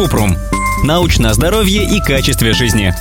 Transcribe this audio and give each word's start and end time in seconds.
Купрум. 0.00 0.34
Научное 0.82 1.34
здоровье 1.34 1.84
и 1.84 2.00
качестве 2.00 2.54
жизни. 2.54 2.94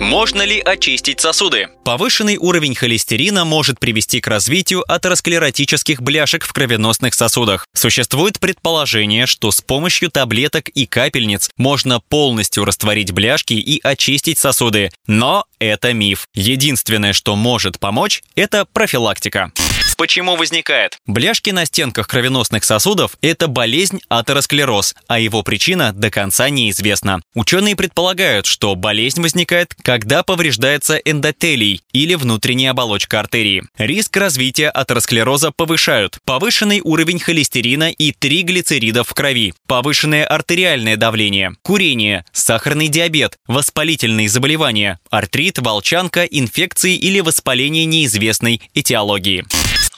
Можно 0.00 0.42
ли 0.42 0.58
очистить 0.58 1.20
сосуды? 1.20 1.68
Повышенный 1.84 2.38
уровень 2.38 2.74
холестерина 2.74 3.44
может 3.44 3.78
привести 3.78 4.20
к 4.20 4.26
развитию 4.26 4.82
атеросклеротических 4.92 6.02
бляшек 6.02 6.44
в 6.44 6.52
кровеносных 6.52 7.14
сосудах. 7.14 7.66
Существует 7.72 8.40
предположение, 8.40 9.26
что 9.26 9.52
с 9.52 9.60
помощью 9.60 10.10
таблеток 10.10 10.68
и 10.70 10.86
капельниц 10.86 11.50
можно 11.56 12.00
полностью 12.00 12.64
растворить 12.64 13.12
бляшки 13.12 13.54
и 13.54 13.78
очистить 13.80 14.40
сосуды. 14.40 14.90
Но 15.06 15.44
это 15.60 15.92
миф. 15.92 16.26
Единственное, 16.34 17.12
что 17.12 17.36
может 17.36 17.78
помочь, 17.78 18.24
это 18.34 18.64
профилактика. 18.64 19.52
Почему 20.00 20.34
возникает? 20.36 20.96
Бляшки 21.06 21.50
на 21.50 21.66
стенках 21.66 22.08
кровеносных 22.08 22.64
сосудов– 22.64 23.18
это 23.20 23.48
болезнь 23.48 24.00
атеросклероз, 24.08 24.94
а 25.08 25.20
его 25.20 25.42
причина 25.42 25.92
до 25.92 26.08
конца 26.10 26.48
неизвестна. 26.48 27.20
Ученые 27.34 27.76
предполагают, 27.76 28.46
что 28.46 28.74
болезнь 28.76 29.20
возникает, 29.20 29.74
когда 29.82 30.22
повреждается 30.22 30.96
эндотелий 30.96 31.82
или 31.92 32.14
внутренняя 32.14 32.70
оболочка 32.70 33.20
артерии. 33.20 33.64
Риск 33.76 34.16
развития 34.16 34.70
атеросклероза 34.70 35.50
повышают 35.50 36.16
повышенный 36.24 36.80
уровень 36.82 37.18
холестерина 37.18 37.90
и 37.90 38.12
триглицеридов 38.12 39.08
в 39.08 39.12
крови, 39.12 39.52
повышенное 39.66 40.24
артериальное 40.24 40.96
давление, 40.96 41.56
курение, 41.60 42.24
сахарный 42.32 42.88
диабет, 42.88 43.36
воспалительные 43.46 44.30
заболевания, 44.30 44.98
артрит, 45.10 45.58
волчанка, 45.58 46.24
инфекции 46.24 46.96
или 46.96 47.20
воспаление 47.20 47.84
неизвестной 47.84 48.62
этиологии. 48.72 49.44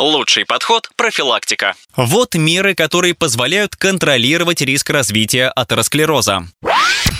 Лучший 0.02 0.44
подход– 0.44 0.90
профилактика. 0.96 1.74
Вот 1.94 2.34
меры, 2.34 2.74
которые 2.74 3.14
позволяют 3.14 3.76
контролировать 3.76 4.60
риск 4.60 4.90
развития 4.90 5.46
атеросклероза. 5.54 6.48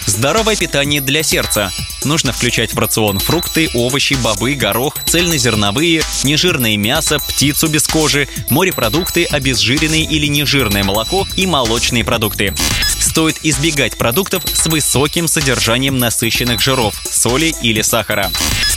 Здоровое 0.06 0.56
питание 0.56 1.00
для 1.00 1.22
сердца. 1.22 1.70
Нужно 2.02 2.33
включать 2.33 2.74
в 2.74 2.78
рацион 2.80 3.20
фрукты, 3.20 3.70
овощи, 3.72 4.14
бобы, 4.14 4.55
горох, 4.55 4.97
цельнозерновые, 5.06 6.02
нежирное 6.24 6.77
мясо, 6.77 7.20
птицу 7.20 7.69
без 7.69 7.86
кожи, 7.86 8.28
морепродукты, 8.50 9.27
обезжиренное 9.27 10.02
или 10.02 10.27
нежирное 10.27 10.83
молоко 10.83 11.24
и 11.36 11.46
молочные 11.46 12.05
продукты. 12.05 12.52
Стоит 12.98 13.39
избегать 13.44 13.96
продуктов 13.96 14.42
с 14.44 14.67
высоким 14.67 15.28
содержанием 15.28 15.98
насыщенных 15.98 16.61
жиров, 16.61 17.00
соли 17.08 17.55
или 17.62 17.83
сахара. 17.83 18.33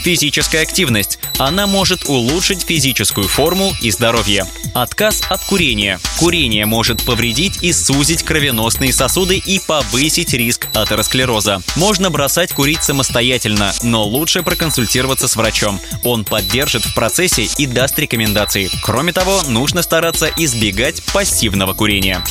Физическая 0.06 0.62
активность. 0.62 1.18
Она 1.36 1.66
может 1.66 2.04
улучшить 2.08 2.62
физическую 2.62 3.26
форму 3.26 3.72
и 3.82 3.90
здоровье. 3.90 4.46
Отказ 4.72 5.20
от 5.28 5.42
курения. 5.46 5.98
Курение 6.16 6.64
может 6.64 7.04
повредить 7.04 7.58
и 7.60 7.72
сузить 7.72 8.22
кровеносные 8.22 8.92
сосуды 8.92 9.36
и 9.36 9.58
повысить 9.58 10.32
риск 10.32 10.68
атеросклероза. 10.74 11.60
Можно 11.74 12.08
бросать 12.08 12.52
курить 12.52 12.84
самостоятельно, 12.84 13.72
но 13.82 14.04
лучше 14.04 14.44
проконсультироваться 14.44 15.26
с 15.26 15.34
врачом. 15.34 15.80
Он 16.04 16.24
поддержит 16.24 16.84
в 16.84 16.94
процессе 16.94 17.48
и 17.58 17.66
даст 17.66 17.98
рекомендации. 17.98 18.70
Кроме 18.84 19.12
того, 19.12 19.42
нужно 19.48 19.82
стараться 19.82 20.30
избегать 20.36 21.02
пассивного 21.12 21.74
курения. 21.74 22.22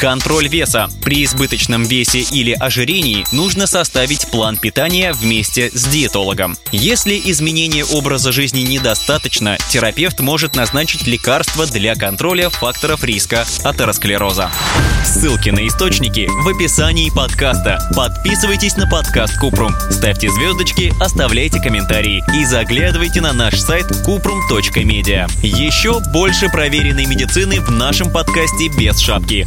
Контроль 0.00 0.48
веса. 0.48 0.88
При 1.02 1.24
избыточном 1.24 1.82
весе 1.82 2.20
или 2.20 2.52
ожирении 2.52 3.26
нужно 3.32 3.66
составить 3.66 4.30
план 4.30 4.56
питания 4.56 5.12
вместе 5.12 5.70
с 5.74 5.84
диетологом. 5.84 6.56
Если 6.72 7.20
изменения 7.26 7.84
образа 7.84 8.32
жизни 8.32 8.60
недостаточно, 8.60 9.58
терапевт 9.68 10.20
может 10.20 10.56
назначить 10.56 11.06
лекарства 11.06 11.66
для 11.66 11.94
контроля 11.96 12.48
факторов 12.48 13.04
риска 13.04 13.44
атеросклероза. 13.62 14.50
Ссылки 15.04 15.50
на 15.50 15.66
источники 15.66 16.28
в 16.30 16.48
описании 16.48 17.10
подкаста. 17.10 17.78
Подписывайтесь 17.94 18.76
на 18.76 18.86
подкаст 18.86 19.38
Купрум, 19.38 19.74
ставьте 19.90 20.30
звездочки, 20.30 20.92
оставляйте 21.00 21.60
комментарии 21.60 22.22
и 22.34 22.46
заглядывайте 22.46 23.20
на 23.20 23.34
наш 23.34 23.58
сайт 23.58 23.90
kuprum.media. 23.90 25.30
Еще 25.42 26.00
больше 26.12 26.48
проверенной 26.48 27.04
медицины 27.04 27.60
в 27.60 27.70
нашем 27.70 28.10
подкасте 28.10 28.68
без 28.78 28.98
шапки. 28.98 29.46